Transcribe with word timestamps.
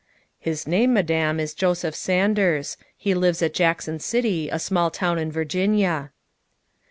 'His 0.49 0.65
name, 0.65 0.93
Madame, 0.95 1.39
is 1.39 1.53
Joseph 1.53 1.93
Sanders. 1.93 2.75
He 2.97 3.13
lives 3.13 3.43
at 3.43 3.53
Jackson 3.53 3.99
City, 3.99 4.49
a 4.49 4.57
small 4.57 4.89
town 4.89 5.19
in 5.19 5.31
Virginia." 5.31 6.09